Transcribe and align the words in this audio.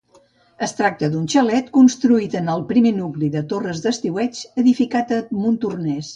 Es 0.67 0.71
tracta 0.77 1.09
d'un 1.15 1.27
xalet 1.33 1.69
construït 1.75 2.37
en 2.39 2.49
el 2.55 2.65
primer 2.73 2.95
nucli 3.03 3.31
de 3.37 3.45
torres 3.53 3.83
d'estiueig 3.85 4.43
edificat 4.65 5.15
a 5.21 5.23
Montornès. 5.45 6.05